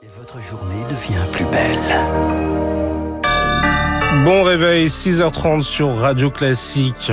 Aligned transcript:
Et 0.00 0.06
votre 0.16 0.40
journée 0.40 0.84
devient 0.84 1.24
plus 1.32 1.44
belle. 1.46 1.78
Bon 4.24 4.44
réveil, 4.44 4.86
6h30 4.86 5.62
sur 5.62 5.92
Radio 5.96 6.30
Classique. 6.30 7.10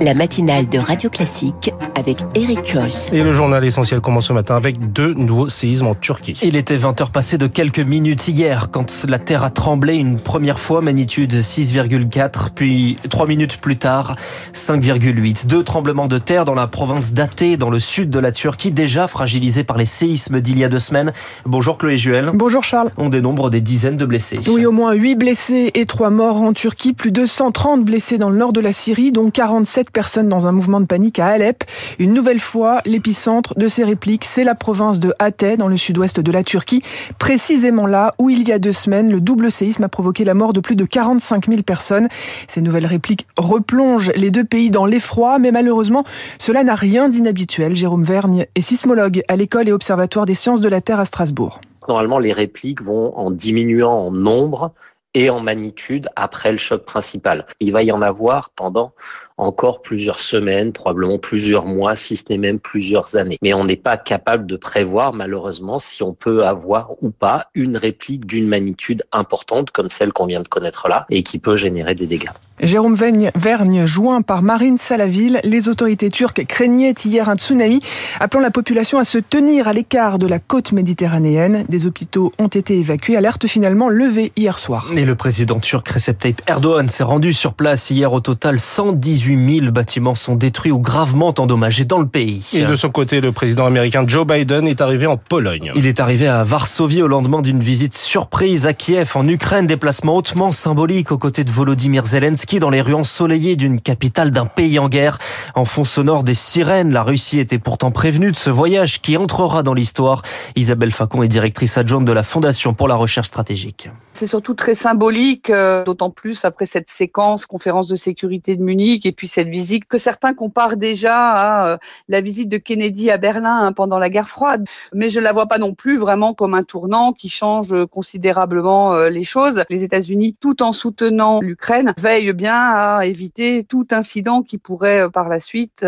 La 0.00 0.14
matinale 0.14 0.68
de 0.68 0.78
Radio 0.78 1.10
Classique 1.10 1.74
avec 1.96 2.18
Eric 2.36 2.72
Koch. 2.72 3.12
Et 3.12 3.24
le 3.24 3.32
journal 3.32 3.64
essentiel 3.64 4.00
commence 4.00 4.28
ce 4.28 4.32
matin 4.32 4.54
avec 4.54 4.92
deux 4.92 5.12
nouveaux 5.12 5.48
séismes 5.48 5.88
en 5.88 5.96
Turquie. 5.96 6.38
Il 6.40 6.54
était 6.54 6.76
20h 6.76 7.10
passé 7.10 7.36
de 7.36 7.48
quelques 7.48 7.80
minutes 7.80 8.28
hier 8.28 8.68
quand 8.70 9.04
la 9.08 9.18
terre 9.18 9.42
a 9.42 9.50
tremblé 9.50 9.94
une 9.94 10.20
première 10.20 10.60
fois, 10.60 10.82
magnitude 10.82 11.34
6,4, 11.34 12.50
puis 12.54 12.96
trois 13.10 13.26
minutes 13.26 13.56
plus 13.56 13.76
tard, 13.76 14.14
5,8. 14.54 15.48
Deux 15.48 15.64
tremblements 15.64 16.06
de 16.06 16.18
terre 16.18 16.44
dans 16.44 16.54
la 16.54 16.68
province 16.68 17.12
d'Athée, 17.12 17.56
dans 17.56 17.70
le 17.70 17.80
sud 17.80 18.08
de 18.08 18.20
la 18.20 18.30
Turquie, 18.30 18.70
déjà 18.70 19.08
fragilisée 19.08 19.64
par 19.64 19.76
les 19.76 19.86
séismes 19.86 20.40
d'il 20.40 20.58
y 20.58 20.64
a 20.64 20.68
deux 20.68 20.78
semaines. 20.78 21.12
Bonjour 21.44 21.76
Chloé 21.76 21.96
Juel. 21.96 22.30
Bonjour 22.34 22.62
Charles. 22.62 22.90
On 22.98 23.08
dénombre 23.08 23.50
des 23.50 23.60
dizaines 23.60 23.96
de 23.96 24.06
blessés. 24.06 24.38
Oui, 24.46 24.64
au 24.64 24.72
moins 24.72 24.92
8 24.92 25.16
blessés 25.16 25.72
et 25.74 25.86
3 25.86 26.10
morts 26.10 26.40
en 26.40 26.52
Turquie, 26.52 26.92
plus 26.92 27.10
de 27.10 27.26
130 27.26 27.84
blessés 27.84 28.18
dans 28.18 28.30
le 28.30 28.36
nord 28.36 28.52
de 28.52 28.60
la 28.60 28.72
Syrie, 28.72 29.10
dont 29.10 29.30
47 29.30 29.87
personnes 29.90 30.28
dans 30.28 30.46
un 30.46 30.52
mouvement 30.52 30.80
de 30.80 30.86
panique 30.86 31.18
à 31.18 31.26
Alep. 31.26 31.64
Une 31.98 32.12
nouvelle 32.12 32.40
fois, 32.40 32.80
l'épicentre 32.84 33.58
de 33.58 33.68
ces 33.68 33.84
répliques, 33.84 34.24
c'est 34.24 34.44
la 34.44 34.54
province 34.54 35.00
de 35.00 35.14
Hatay, 35.18 35.56
dans 35.56 35.68
le 35.68 35.76
sud-ouest 35.76 36.20
de 36.20 36.32
la 36.32 36.42
Turquie, 36.42 36.82
précisément 37.18 37.86
là 37.86 38.12
où 38.18 38.30
il 38.30 38.46
y 38.48 38.52
a 38.52 38.58
deux 38.58 38.72
semaines, 38.72 39.10
le 39.10 39.20
double 39.20 39.50
séisme 39.50 39.84
a 39.84 39.88
provoqué 39.88 40.24
la 40.24 40.34
mort 40.34 40.52
de 40.52 40.60
plus 40.60 40.76
de 40.76 40.84
45 40.84 41.48
000 41.48 41.62
personnes. 41.62 42.08
Ces 42.48 42.60
nouvelles 42.60 42.86
répliques 42.86 43.26
replongent 43.36 44.12
les 44.14 44.30
deux 44.30 44.44
pays 44.44 44.70
dans 44.70 44.86
l'effroi, 44.86 45.38
mais 45.38 45.52
malheureusement, 45.52 46.04
cela 46.38 46.64
n'a 46.64 46.74
rien 46.74 47.08
d'inhabituel. 47.08 47.76
Jérôme 47.76 48.04
Vergne 48.04 48.46
est 48.54 48.60
sismologue 48.60 49.22
à 49.28 49.36
l'école 49.36 49.68
et 49.68 49.72
observatoire 49.72 50.26
des 50.26 50.34
sciences 50.34 50.60
de 50.60 50.68
la 50.68 50.80
Terre 50.80 51.00
à 51.00 51.04
Strasbourg. 51.04 51.60
Normalement, 51.88 52.18
les 52.18 52.32
répliques 52.32 52.82
vont 52.82 53.16
en 53.16 53.30
diminuant 53.30 53.92
en 53.92 54.10
nombre 54.10 54.72
et 55.18 55.30
en 55.30 55.40
magnitude 55.40 56.08
après 56.14 56.52
le 56.52 56.58
choc 56.58 56.84
principal. 56.84 57.44
Il 57.58 57.72
va 57.72 57.82
y 57.82 57.90
en 57.90 58.02
avoir 58.02 58.50
pendant 58.50 58.92
encore 59.36 59.82
plusieurs 59.82 60.20
semaines, 60.20 60.72
probablement 60.72 61.18
plusieurs 61.18 61.64
mois, 61.64 61.96
si 61.96 62.16
ce 62.16 62.24
n'est 62.30 62.38
même 62.38 62.58
plusieurs 62.58 63.16
années. 63.16 63.38
Mais 63.42 63.54
on 63.54 63.64
n'est 63.64 63.76
pas 63.76 63.96
capable 63.96 64.46
de 64.46 64.56
prévoir 64.56 65.12
malheureusement 65.12 65.78
si 65.78 66.02
on 66.02 66.12
peut 66.12 66.44
avoir 66.44 66.90
ou 67.02 67.10
pas 67.10 67.46
une 67.54 67.76
réplique 67.76 68.26
d'une 68.26 68.48
magnitude 68.48 69.04
importante 69.12 69.70
comme 69.70 69.90
celle 69.90 70.12
qu'on 70.12 70.26
vient 70.26 70.42
de 70.42 70.48
connaître 70.48 70.88
là 70.88 71.06
et 71.10 71.22
qui 71.22 71.38
peut 71.38 71.56
générer 71.56 71.94
des 71.94 72.06
dégâts. 72.06 72.30
Jérôme 72.60 72.96
Vergne, 72.96 73.86
joint 73.86 74.22
par 74.22 74.42
Marine 74.42 74.78
Salaville, 74.78 75.40
les 75.44 75.68
autorités 75.68 76.10
turques 76.10 76.44
craignaient 76.46 76.94
hier 77.04 77.28
un 77.28 77.36
tsunami, 77.36 77.80
appelant 78.18 78.40
la 78.40 78.50
population 78.50 78.98
à 78.98 79.04
se 79.04 79.18
tenir 79.18 79.68
à 79.68 79.72
l'écart 79.72 80.18
de 80.18 80.26
la 80.26 80.40
côte 80.40 80.72
méditerranéenne. 80.72 81.64
Des 81.68 81.86
hôpitaux 81.86 82.32
ont 82.40 82.48
été 82.48 82.78
évacués, 82.78 83.16
alerte 83.16 83.46
finalement 83.46 83.88
levée 83.88 84.32
hier 84.36 84.58
soir. 84.58 84.90
Et 84.96 85.04
le 85.08 85.14
président 85.14 85.58
turc 85.58 85.88
Recep 85.88 86.18
Tayyip 86.18 86.42
Erdogan 86.46 86.86
s'est 86.90 87.02
rendu 87.02 87.32
sur 87.32 87.54
place 87.54 87.88
hier 87.88 88.12
au 88.12 88.20
total 88.20 88.60
118 88.60 89.60
000 89.60 89.72
bâtiments 89.72 90.14
sont 90.14 90.34
détruits 90.34 90.70
ou 90.70 90.80
gravement 90.80 91.34
endommagés 91.38 91.86
dans 91.86 91.98
le 91.98 92.06
pays. 92.06 92.46
Et 92.52 92.64
de 92.66 92.74
son 92.74 92.90
côté, 92.90 93.22
le 93.22 93.32
président 93.32 93.64
américain 93.64 94.04
Joe 94.06 94.26
Biden 94.26 94.68
est 94.68 94.82
arrivé 94.82 95.06
en 95.06 95.16
Pologne. 95.16 95.72
Il 95.74 95.86
est 95.86 96.00
arrivé 96.00 96.28
à 96.28 96.44
Varsovie 96.44 97.00
au 97.00 97.08
lendemain 97.08 97.40
d'une 97.40 97.60
visite 97.60 97.94
surprise 97.94 98.66
à 98.66 98.74
Kiev 98.74 99.12
en 99.14 99.26
Ukraine, 99.26 99.66
déplacement 99.66 100.14
hautement 100.14 100.52
symbolique 100.52 101.10
aux 101.10 101.16
côtés 101.16 101.42
de 101.42 101.50
Volodymyr 101.50 102.04
Zelensky 102.04 102.58
dans 102.58 102.68
les 102.68 102.82
rues 102.82 102.92
ensoleillées 102.92 103.56
d'une 103.56 103.80
capitale 103.80 104.30
d'un 104.30 104.44
pays 104.44 104.78
en 104.78 104.90
guerre. 104.90 105.18
En 105.54 105.64
fond 105.64 105.86
sonore 105.86 106.22
des 106.22 106.34
sirènes, 106.34 106.92
la 106.92 107.02
Russie 107.02 107.40
était 107.40 107.58
pourtant 107.58 107.92
prévenue 107.92 108.30
de 108.30 108.36
ce 108.36 108.50
voyage 108.50 109.00
qui 109.00 109.16
entrera 109.16 109.62
dans 109.62 109.72
l'histoire. 109.72 110.20
Isabelle 110.54 110.92
Facon 110.92 111.22
est 111.22 111.28
directrice 111.28 111.78
adjointe 111.78 112.04
de 112.04 112.12
la 112.12 112.22
Fondation 112.22 112.74
pour 112.74 112.88
la 112.88 112.96
recherche 112.96 113.28
stratégique. 113.28 113.88
C'est 114.12 114.26
surtout 114.26 114.54
très 114.54 114.74
symbolique, 114.88 115.50
euh, 115.50 115.84
d'autant 115.84 116.08
plus 116.08 116.46
après 116.46 116.64
cette 116.64 116.88
séquence 116.88 117.44
conférence 117.44 117.88
de 117.88 117.96
sécurité 117.96 118.56
de 118.56 118.62
Munich 118.62 119.04
et 119.04 119.12
puis 119.12 119.28
cette 119.28 119.48
visite 119.48 119.84
que 119.86 119.98
certains 119.98 120.32
comparent 120.32 120.78
déjà 120.78 121.14
à 121.14 121.66
euh, 121.66 121.76
la 122.08 122.22
visite 122.22 122.48
de 122.48 122.56
Kennedy 122.56 123.10
à 123.10 123.18
Berlin 123.18 123.66
hein, 123.66 123.72
pendant 123.74 123.98
la 123.98 124.08
guerre 124.08 124.30
froide. 124.30 124.64
Mais 124.94 125.10
je 125.10 125.20
la 125.20 125.34
vois 125.34 125.44
pas 125.44 125.58
non 125.58 125.74
plus 125.74 125.98
vraiment 125.98 126.32
comme 126.32 126.54
un 126.54 126.62
tournant 126.62 127.12
qui 127.12 127.28
change 127.28 127.74
considérablement 127.90 128.94
euh, 128.94 129.10
les 129.10 129.24
choses. 129.24 129.62
Les 129.68 129.82
États-Unis, 129.82 130.36
tout 130.40 130.62
en 130.62 130.72
soutenant 130.72 131.40
l'Ukraine, 131.42 131.92
veillent 131.98 132.32
bien 132.32 132.58
à 132.58 133.00
éviter 133.04 133.64
tout 133.64 133.86
incident 133.90 134.40
qui 134.40 134.56
pourrait 134.56 135.10
par 135.10 135.28
la 135.28 135.38
suite 135.38 135.84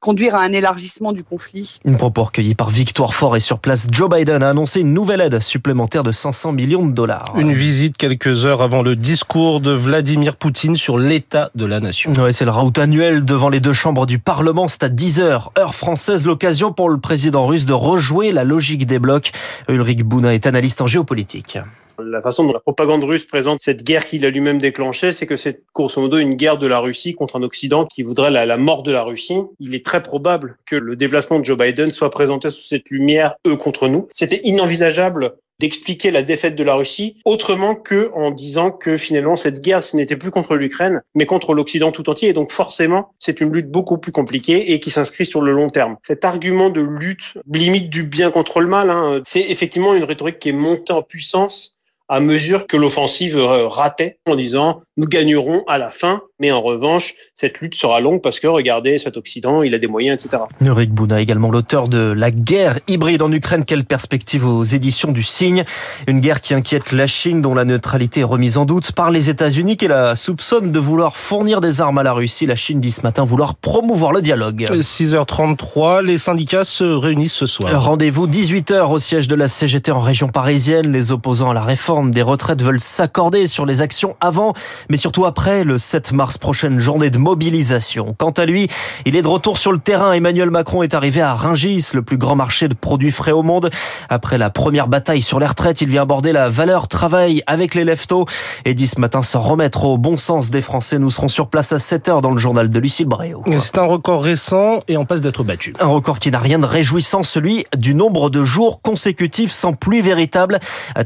conduire 0.00 0.34
à 0.34 0.42
un 0.42 0.52
élargissement 0.52 1.12
du 1.12 1.24
conflit. 1.24 1.80
Une 1.86 1.96
propos 1.96 2.24
recueillie 2.24 2.54
par 2.54 2.68
Victoire 2.68 3.14
Fort 3.14 3.34
et 3.34 3.40
sur 3.40 3.60
place, 3.60 3.86
Joe 3.90 4.10
Biden 4.10 4.42
a 4.42 4.50
annoncé 4.50 4.80
une 4.80 4.92
nouvelle 4.92 5.22
aide 5.22 5.40
supplémentaire 5.40 6.02
de 6.02 6.12
500 6.12 6.52
millions 6.52 6.86
de 6.86 6.92
dollars. 6.92 7.34
Une 7.38 7.52
visite 7.52 7.96
quelques 7.96 8.41
heures 8.46 8.62
avant 8.62 8.82
le 8.82 8.96
discours 8.96 9.60
de 9.60 9.70
Vladimir 9.70 10.36
Poutine 10.36 10.76
sur 10.76 10.98
l'état 10.98 11.50
de 11.54 11.64
la 11.64 11.80
nation. 11.80 12.12
Ouais, 12.12 12.32
c'est 12.32 12.44
le 12.44 12.50
route 12.50 12.78
annuel 12.78 13.24
devant 13.24 13.48
les 13.48 13.60
deux 13.60 13.72
chambres 13.72 14.06
du 14.06 14.18
Parlement. 14.18 14.68
C'est 14.68 14.82
à 14.82 14.88
10h, 14.88 15.58
heure 15.58 15.74
française, 15.74 16.26
l'occasion 16.26 16.72
pour 16.72 16.88
le 16.88 16.98
président 16.98 17.46
russe 17.46 17.66
de 17.66 17.72
rejouer 17.72 18.32
la 18.32 18.44
logique 18.44 18.86
des 18.86 18.98
blocs. 18.98 19.32
Ulrich 19.68 20.02
Bouna 20.02 20.34
est 20.34 20.46
analyste 20.46 20.80
en 20.80 20.86
géopolitique. 20.86 21.58
La 21.98 22.22
façon 22.22 22.44
dont 22.44 22.52
la 22.52 22.60
propagande 22.60 23.04
russe 23.04 23.26
présente 23.26 23.60
cette 23.60 23.84
guerre 23.84 24.06
qu'il 24.06 24.24
a 24.24 24.30
lui-même 24.30 24.58
déclenchée, 24.58 25.12
c'est 25.12 25.26
que 25.26 25.36
c'est 25.36 25.62
grosso 25.74 26.00
modo 26.00 26.18
une 26.18 26.34
guerre 26.34 26.58
de 26.58 26.66
la 26.66 26.78
Russie 26.78 27.14
contre 27.14 27.36
un 27.36 27.42
Occident 27.42 27.86
qui 27.86 28.02
voudrait 28.02 28.30
la, 28.30 28.46
la, 28.46 28.56
mort 28.56 28.82
de 28.82 28.92
la 28.92 29.02
Russie. 29.02 29.38
Il 29.60 29.74
est 29.74 29.84
très 29.84 30.02
probable 30.02 30.56
que 30.66 30.76
le 30.76 30.96
déplacement 30.96 31.38
de 31.38 31.44
Joe 31.44 31.58
Biden 31.58 31.92
soit 31.92 32.10
présenté 32.10 32.50
sous 32.50 32.62
cette 32.62 32.90
lumière, 32.90 33.34
eux 33.46 33.56
contre 33.56 33.88
nous. 33.88 34.08
C'était 34.12 34.40
inenvisageable 34.44 35.34
d'expliquer 35.62 36.10
la 36.10 36.22
défaite 36.24 36.56
de 36.56 36.64
la 36.64 36.74
Russie 36.74 37.18
autrement 37.24 37.76
que 37.76 38.10
en 38.14 38.32
disant 38.32 38.72
que 38.72 38.96
finalement 38.96 39.36
cette 39.36 39.60
guerre 39.60 39.84
ce 39.84 39.96
n'était 39.96 40.16
plus 40.16 40.32
contre 40.32 40.56
l'Ukraine 40.56 41.02
mais 41.14 41.24
contre 41.24 41.54
l'Occident 41.54 41.92
tout 41.92 42.10
entier 42.10 42.28
et 42.28 42.32
donc 42.32 42.50
forcément 42.50 43.14
c'est 43.20 43.40
une 43.40 43.52
lutte 43.52 43.70
beaucoup 43.70 43.96
plus 43.96 44.10
compliquée 44.10 44.72
et 44.72 44.80
qui 44.80 44.90
s'inscrit 44.90 45.24
sur 45.24 45.40
le 45.40 45.52
long 45.52 45.68
terme. 45.68 45.98
Cet 46.04 46.24
argument 46.24 46.68
de 46.68 46.80
lutte 46.80 47.38
limite 47.46 47.90
du 47.90 48.02
bien 48.02 48.32
contre 48.32 48.60
le 48.60 48.66
mal, 48.66 48.90
hein, 48.90 49.22
c'est 49.24 49.40
effectivement 49.40 49.94
une 49.94 50.02
rhétorique 50.02 50.40
qui 50.40 50.48
est 50.48 50.52
montée 50.52 50.92
en 50.92 51.02
puissance 51.02 51.76
à 52.08 52.20
mesure 52.20 52.66
que 52.66 52.76
l'offensive 52.76 53.38
ratait 53.38 54.18
en 54.26 54.34
disant 54.34 54.80
nous 54.98 55.06
gagnerons 55.06 55.62
à 55.68 55.78
la 55.78 55.90
fin, 55.90 56.20
mais 56.38 56.52
en 56.52 56.60
revanche, 56.60 57.14
cette 57.34 57.60
lutte 57.60 57.74
sera 57.74 58.00
longue 58.00 58.20
parce 58.20 58.40
que 58.40 58.46
regardez, 58.46 58.98
cet 58.98 59.16
Occident, 59.16 59.62
il 59.62 59.74
a 59.74 59.78
des 59.78 59.86
moyens, 59.86 60.22
etc. 60.22 60.42
Ulrich 60.60 60.90
Bouna, 60.90 61.20
également 61.20 61.50
l'auteur 61.50 61.88
de 61.88 62.12
La 62.14 62.30
guerre 62.30 62.78
hybride 62.88 63.22
en 63.22 63.32
Ukraine, 63.32 63.64
quelle 63.64 63.84
perspective 63.84 64.46
aux 64.46 64.64
éditions 64.64 65.10
du 65.10 65.22
Cygne 65.22 65.64
Une 66.06 66.20
guerre 66.20 66.42
qui 66.42 66.52
inquiète 66.52 66.92
la 66.92 67.06
Chine, 67.06 67.40
dont 67.40 67.54
la 67.54 67.64
neutralité 67.64 68.20
est 68.20 68.24
remise 68.24 68.58
en 68.58 68.66
doute 68.66 68.92
par 68.92 69.10
les 69.10 69.30
États-Unis, 69.30 69.78
qui 69.78 69.88
la 69.88 70.14
soupçonne 70.14 70.72
de 70.72 70.78
vouloir 70.78 71.16
fournir 71.16 71.62
des 71.62 71.80
armes 71.80 71.96
à 71.96 72.02
la 72.02 72.12
Russie. 72.12 72.44
La 72.44 72.56
Chine 72.56 72.80
dit 72.80 72.90
ce 72.90 73.00
matin 73.00 73.24
vouloir 73.24 73.54
promouvoir 73.54 74.12
le 74.12 74.20
dialogue. 74.20 74.68
6h33, 74.70 76.02
les 76.02 76.18
syndicats 76.18 76.64
se 76.64 76.84
réunissent 76.84 77.32
ce 77.32 77.46
soir. 77.46 77.82
Rendez-vous 77.82 78.26
18h 78.26 78.90
au 78.90 78.98
siège 78.98 79.26
de 79.26 79.36
la 79.36 79.48
CGT 79.48 79.90
en 79.90 80.00
région 80.00 80.28
parisienne. 80.28 80.92
Les 80.92 81.12
opposants 81.12 81.50
à 81.50 81.54
la 81.54 81.62
réforme 81.62 82.10
des 82.10 82.22
retraites 82.22 82.62
veulent 82.62 82.80
s'accorder 82.80 83.46
sur 83.46 83.64
les 83.64 83.80
actions 83.80 84.16
avant 84.20 84.52
mais 84.88 84.96
surtout 84.96 85.24
après 85.24 85.64
le 85.64 85.78
7 85.78 86.12
mars 86.12 86.38
prochaine 86.38 86.78
journée 86.78 87.10
de 87.10 87.18
mobilisation. 87.18 88.14
Quant 88.18 88.30
à 88.30 88.44
lui, 88.44 88.68
il 89.06 89.16
est 89.16 89.22
de 89.22 89.28
retour 89.28 89.58
sur 89.58 89.72
le 89.72 89.78
terrain. 89.78 90.12
Emmanuel 90.12 90.50
Macron 90.50 90.82
est 90.82 90.94
arrivé 90.94 91.20
à 91.20 91.34
Ringis, 91.34 91.88
le 91.94 92.02
plus 92.02 92.18
grand 92.18 92.36
marché 92.36 92.68
de 92.68 92.74
produits 92.74 93.12
frais 93.12 93.32
au 93.32 93.42
monde. 93.42 93.70
Après 94.08 94.38
la 94.38 94.50
première 94.50 94.88
bataille 94.88 95.22
sur 95.22 95.40
les 95.40 95.46
retraites, 95.46 95.80
il 95.80 95.88
vient 95.88 96.02
aborder 96.02 96.32
la 96.32 96.48
valeur 96.48 96.88
travail 96.88 97.42
avec 97.46 97.74
les 97.74 97.84
leftos 97.84 98.26
et 98.64 98.74
dit 98.74 98.86
ce 98.86 99.00
matin 99.00 99.22
se 99.22 99.36
remettre 99.36 99.84
au 99.84 99.98
bon 99.98 100.16
sens 100.16 100.50
des 100.50 100.60
Français. 100.60 100.98
Nous 100.98 101.10
serons 101.10 101.28
sur 101.28 101.48
place 101.48 101.72
à 101.72 101.78
7 101.78 102.08
heures 102.08 102.22
dans 102.22 102.30
le 102.30 102.38
journal 102.38 102.68
de 102.68 102.78
Lucille 102.78 103.06
Bréau. 103.06 103.42
C'est 103.58 103.78
un 103.78 103.84
record 103.84 104.22
récent 104.22 104.80
et 104.88 104.96
en 104.96 105.04
passe 105.04 105.20
d'être 105.20 105.44
battu. 105.44 105.74
Un 105.80 105.86
record 105.86 106.18
qui 106.18 106.30
n'a 106.30 106.38
rien 106.38 106.58
de 106.58 106.66
réjouissant, 106.66 107.22
celui 107.22 107.64
du 107.76 107.94
nombre 107.94 108.30
de 108.30 108.44
jours 108.44 108.80
consécutifs 108.82 109.52
sans 109.52 109.72
pluie 109.72 110.00
véritable. 110.00 110.58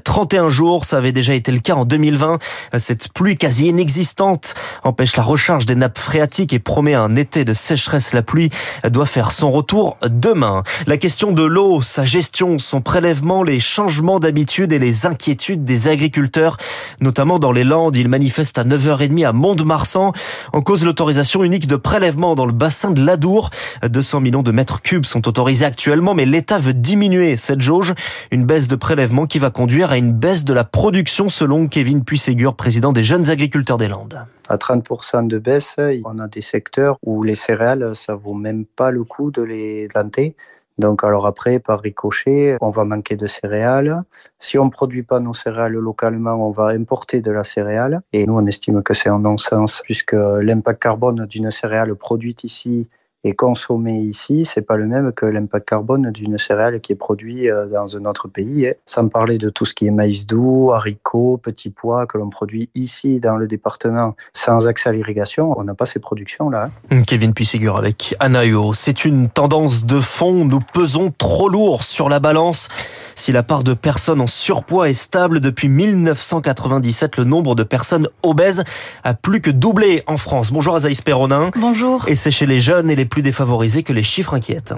31 0.04 0.48
jours, 0.48 0.84
ça 0.84 0.98
avait 0.98 1.12
déjà 1.12 1.34
été 1.34 1.52
le 1.52 1.60
cas 1.60 1.74
en 1.74 1.84
2020. 1.84 2.38
Cette 2.78 3.12
pluie 3.12 3.36
quasi 3.36 3.65
inexistante 3.66 4.54
empêche 4.84 5.16
la 5.16 5.22
recharge 5.22 5.66
des 5.66 5.74
nappes 5.74 5.98
phréatiques 5.98 6.52
et 6.52 6.58
promet 6.58 6.94
un 6.94 7.16
été 7.16 7.44
de 7.44 7.54
sécheresse. 7.54 8.12
La 8.12 8.22
pluie 8.22 8.50
doit 8.88 9.06
faire 9.06 9.32
son 9.32 9.50
retour 9.50 9.96
demain. 10.06 10.62
La 10.86 10.96
question 10.96 11.32
de 11.32 11.42
l'eau, 11.42 11.82
sa 11.82 12.04
gestion, 12.04 12.58
son 12.58 12.80
prélèvement, 12.80 13.42
les 13.42 13.60
changements 13.60 14.20
d'habitude 14.20 14.72
et 14.72 14.78
les 14.78 15.06
inquiétudes 15.06 15.64
des 15.64 15.88
agriculteurs, 15.88 16.56
notamment 17.00 17.38
dans 17.38 17.52
les 17.52 17.64
Landes. 17.64 17.96
Ils 17.96 18.08
manifestent 18.08 18.58
à 18.58 18.64
9h30 18.64 19.26
à 19.26 19.32
Mont-de-Marsan 19.32 20.12
en 20.52 20.60
cause 20.62 20.84
l'autorisation 20.84 21.44
unique 21.44 21.66
de 21.66 21.76
prélèvement 21.76 22.34
dans 22.34 22.46
le 22.46 22.52
bassin 22.52 22.90
de 22.90 23.04
l'Adour. 23.04 23.50
200 23.86 24.20
millions 24.20 24.42
de 24.42 24.52
mètres 24.52 24.82
cubes 24.82 25.06
sont 25.06 25.26
autorisés 25.28 25.64
actuellement, 25.64 26.14
mais 26.14 26.26
l'État 26.26 26.58
veut 26.58 26.74
diminuer 26.74 27.36
cette 27.36 27.60
jauge. 27.60 27.94
Une 28.30 28.44
baisse 28.44 28.68
de 28.68 28.76
prélèvement 28.76 29.26
qui 29.26 29.38
va 29.38 29.50
conduire 29.50 29.90
à 29.90 29.96
une 29.96 30.12
baisse 30.12 30.44
de 30.44 30.52
la 30.52 30.64
production 30.64 31.28
selon 31.28 31.68
Kevin 31.68 32.04
Puisségur, 32.04 32.54
président 32.54 32.92
des 32.92 33.04
jeunes 33.04 33.30
agriculteurs 33.30 33.55
agriculteur 33.56 33.78
des 33.78 33.88
Landes. 33.88 34.20
À 34.50 34.56
30% 34.58 35.28
de 35.28 35.38
baisse, 35.38 35.76
on 36.04 36.18
a 36.18 36.28
des 36.28 36.42
secteurs 36.42 36.98
où 37.02 37.22
les 37.22 37.34
céréales, 37.34 37.96
ça 37.96 38.14
vaut 38.14 38.34
même 38.34 38.66
pas 38.66 38.90
le 38.90 39.02
coup 39.02 39.30
de 39.30 39.40
les 39.40 39.88
planter. 39.88 40.36
Donc 40.76 41.02
alors 41.02 41.26
après, 41.26 41.58
par 41.58 41.80
ricochet, 41.80 42.58
on 42.60 42.68
va 42.68 42.84
manquer 42.84 43.16
de 43.16 43.26
céréales. 43.26 44.02
Si 44.38 44.58
on 44.58 44.66
ne 44.66 44.70
produit 44.70 45.04
pas 45.04 45.20
nos 45.20 45.32
céréales 45.32 45.72
localement, 45.72 46.34
on 46.46 46.50
va 46.50 46.66
importer 46.66 47.22
de 47.22 47.30
la 47.30 47.44
céréale. 47.44 48.02
Et 48.12 48.26
nous, 48.26 48.34
on 48.34 48.44
estime 48.44 48.82
que 48.82 48.92
c'est 48.92 49.08
un 49.08 49.20
non-sens, 49.20 49.80
puisque 49.82 50.12
l'impact 50.12 50.82
carbone 50.82 51.24
d'une 51.24 51.50
céréale 51.50 51.94
produite 51.94 52.44
ici 52.44 52.86
et 53.26 53.34
consommé 53.34 53.98
ici, 53.98 54.44
c'est 54.44 54.62
pas 54.62 54.76
le 54.76 54.86
même 54.86 55.12
que 55.12 55.26
l'impact 55.26 55.68
carbone 55.68 56.12
d'une 56.12 56.38
céréale 56.38 56.80
qui 56.80 56.92
est 56.92 56.96
produite 56.96 57.50
euh, 57.50 57.66
dans 57.66 57.96
un 57.96 58.04
autre 58.04 58.28
pays. 58.28 58.68
Hein. 58.68 58.74
Sans 58.84 59.08
parler 59.08 59.36
de 59.36 59.50
tout 59.50 59.64
ce 59.64 59.74
qui 59.74 59.88
est 59.88 59.90
maïs 59.90 60.26
doux, 60.26 60.70
haricots, 60.72 61.36
petits 61.42 61.70
pois 61.70 62.06
que 62.06 62.18
l'on 62.18 62.30
produit 62.30 62.70
ici 62.76 63.18
dans 63.18 63.36
le 63.36 63.48
département 63.48 64.14
sans 64.32 64.68
accès 64.68 64.90
à 64.90 64.92
l'irrigation, 64.92 65.58
on 65.58 65.64
n'a 65.64 65.74
pas 65.74 65.86
ces 65.86 65.98
productions-là. 65.98 66.70
Hein. 66.92 67.02
Kevin 67.02 67.34
Puisségur 67.34 67.76
avec 67.76 68.14
Anna 68.20 68.42
C'est 68.74 69.04
une 69.04 69.28
tendance 69.28 69.84
de 69.84 69.98
fond. 69.98 70.44
Nous 70.44 70.60
pesons 70.60 71.12
trop 71.18 71.48
lourd 71.48 71.82
sur 71.82 72.08
la 72.08 72.20
balance. 72.20 72.68
Si 73.18 73.32
la 73.32 73.42
part 73.42 73.64
de 73.64 73.72
personnes 73.72 74.20
en 74.20 74.26
surpoids 74.26 74.90
est 74.90 74.94
stable 74.94 75.40
depuis 75.40 75.70
1997, 75.70 77.16
le 77.16 77.24
nombre 77.24 77.54
de 77.54 77.62
personnes 77.62 78.08
obèses 78.22 78.62
a 79.04 79.14
plus 79.14 79.40
que 79.40 79.50
doublé 79.50 80.04
en 80.06 80.18
France. 80.18 80.52
Bonjour 80.52 80.76
Azaïs 80.76 81.00
Perronin. 81.00 81.50
Bonjour. 81.56 82.06
Et 82.08 82.14
c'est 82.14 82.30
chez 82.30 82.44
les 82.44 82.58
jeunes 82.58 82.90
et 82.90 82.94
les 82.94 83.06
plus 83.06 83.22
défavorisés 83.22 83.82
que 83.82 83.94
les 83.94 84.02
chiffres 84.02 84.34
inquiètent. 84.34 84.74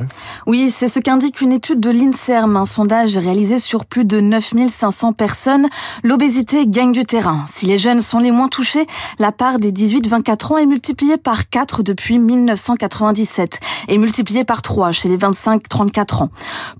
Oui, 0.47 0.71
c'est 0.71 0.87
ce 0.87 1.01
qu'indique 1.01 1.41
une 1.41 1.53
étude 1.53 1.81
de 1.81 1.91
l'INSERM, 1.91 2.57
un 2.57 2.65
sondage 2.65 3.17
réalisé 3.17 3.59
sur 3.59 3.85
plus 3.85 4.05
de 4.05 4.21
9500 4.21 5.15
personnes. 5.15 5.67
L'obésité 6.05 6.65
gagne 6.69 6.93
du 6.93 7.05
terrain. 7.05 7.45
Si 7.49 7.67
les 7.67 7.77
jeunes 7.77 8.01
sont 8.01 8.21
les 8.21 8.31
moins 8.31 8.49
touchés, 8.49 8.87
la 9.19 9.33
part 9.33 9.59
des 9.59 9.73
18-24 9.73 10.53
ans 10.53 10.59
est 10.59 10.67
multipliée 10.67 11.17
par 11.17 11.49
4 11.49 11.83
depuis 11.83 12.21
1997 12.21 13.59
et 13.89 13.99
multipliée 13.99 14.45
par 14.45 14.63
3 14.63 14.93
chez 14.93 15.09
les 15.09 15.17
25-34 15.17 16.23
ans. 16.23 16.31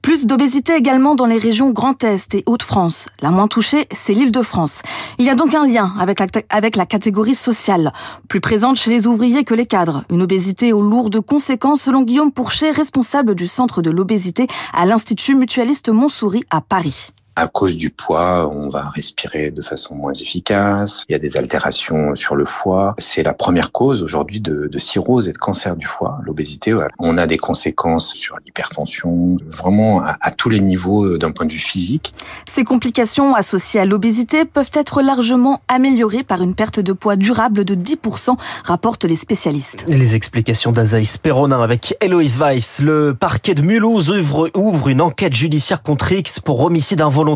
Plus 0.03 0.25
d'obésité 0.25 0.77
également 0.77 1.17
dans 1.17 1.27
les 1.27 1.48
région 1.49 1.71
Grand 1.71 2.05
Est 2.05 2.35
et 2.35 2.43
Hauts-de-France. 2.45 3.09
La 3.23 3.31
moins 3.31 3.49
touchée, 3.49 3.89
c'est 3.91 4.13
l'île 4.13 4.33
de 4.33 4.43
France. 4.43 4.83
Il 5.19 5.25
y 5.25 5.31
a 5.31 5.35
donc 5.35 5.55
un 5.55 5.67
lien 5.67 5.95
avec 5.99 6.21
la, 6.21 6.27
avec 6.51 6.77
la 6.77 6.85
catégorie 6.85 7.35
sociale, 7.35 7.95
plus 8.29 8.43
présente 8.43 8.77
chez 8.77 8.91
les 8.91 9.07
ouvriers 9.07 9.45
que 9.45 9.55
les 9.55 9.65
cadres. 9.65 10.05
Une 10.11 10.21
obésité 10.21 10.75
aux 10.75 10.83
lourdes 10.83 11.23
conséquences 11.23 11.81
selon 11.81 12.03
Guillaume 12.03 12.33
Pourchet, 12.33 12.71
responsable 12.71 13.35
du 13.35 13.47
centre 13.47 13.81
de 13.81 13.89
l'obésité 13.89 14.47
à 14.75 14.85
l'Institut 14.85 15.37
mutualiste 15.37 15.89
Montsouris 15.89 16.45
à 16.51 16.61
Paris. 16.61 17.13
À 17.41 17.47
cause 17.47 17.77
du 17.77 17.91
poids, 17.91 18.51
on 18.53 18.69
va 18.69 18.89
respirer 18.89 19.53
de 19.53 19.63
façon 19.63 19.95
moins 19.95 20.13
efficace. 20.13 21.05
Il 21.09 21.13
y 21.13 21.15
a 21.15 21.21
des 21.21 21.37
altérations 21.37 22.17
sur 22.17 22.35
le 22.35 22.45
foie. 22.45 22.97
C'est 22.99 23.23
la 23.23 23.33
première 23.33 23.71
cause 23.71 24.03
aujourd'hui 24.03 24.41
de, 24.41 24.67
de, 24.67 24.79
cirrhose 24.81 25.29
et 25.29 25.33
de 25.33 25.39
cancer 25.39 25.77
du 25.77 25.87
foie, 25.87 26.19
l'obésité. 26.25 26.77
On 26.99 27.17
a 27.17 27.29
des 27.29 27.39
conséquences 27.39 28.13
sur 28.13 28.39
l'hypertension, 28.45 29.37
vraiment 29.57 30.01
à, 30.01 30.19
à, 30.21 30.33
tous 30.33 30.49
les 30.51 30.59
niveaux 30.59 31.05
euh, 31.05 31.17
d'un 31.17 31.31
point 31.31 31.47
de 31.47 31.53
vue 31.53 31.61
physique. 31.61 32.13
Ces 32.45 32.65
complications 32.65 33.37
associées 33.37 33.79
à 33.79 33.85
l'obésité 33.85 34.45
peuvent 34.45 34.73
être 34.75 35.01
largement 35.01 35.61
améliorées 35.69 36.25
par 36.25 36.43
une 36.43 36.57
perte 36.57 36.81
de 36.81 36.93
poids 36.93 37.15
durable 37.15 37.65
de 37.65 37.77
10%, 37.77 38.37
rapportent 38.65 39.05
les 39.05 39.15
spécialistes. 39.15 39.85
Les 39.87 40.17
explications 40.17 40.73
d'Azaïs 40.73 41.19
Perronin 41.19 41.63
avec 41.63 41.95
Héloïse 42.01 42.37
Weiss. 42.37 42.81
Le 42.83 43.15
parquet 43.15 43.55
de 43.55 43.63
Mulhouse 43.63 44.11
ouvre, 44.11 44.51
ouvre 44.57 44.89
une 44.89 45.01
enquête 45.01 45.35
judiciaire 45.35 45.83
contre 45.83 46.11
X 46.11 46.41
pour 46.41 46.63
homicide 46.63 47.01
involontaire 47.01 47.28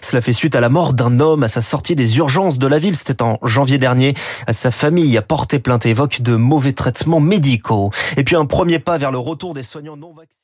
cela 0.00 0.22
fait 0.22 0.32
suite 0.32 0.54
à 0.54 0.60
la 0.60 0.68
mort 0.68 0.92
d'un 0.92 1.20
homme 1.20 1.42
à 1.42 1.48
sa 1.48 1.60
sortie 1.60 1.94
des 1.94 2.18
urgences 2.18 2.58
de 2.58 2.66
la 2.66 2.78
ville. 2.78 2.96
C'était 2.96 3.22
en 3.22 3.38
janvier 3.42 3.78
dernier. 3.78 4.14
Sa 4.50 4.70
famille 4.70 5.16
a 5.16 5.22
porté 5.22 5.58
plainte 5.58 5.86
et 5.86 5.90
évoque 5.90 6.20
de 6.22 6.36
mauvais 6.36 6.72
traitements 6.72 7.20
médicaux. 7.20 7.90
Et 8.16 8.24
puis 8.24 8.36
un 8.36 8.46
premier 8.46 8.78
pas 8.78 8.98
vers 8.98 9.12
le 9.12 9.18
retour 9.18 9.54
des 9.54 9.62
soignants 9.62 9.96
non 9.96 10.12
vaccinés. 10.12 10.40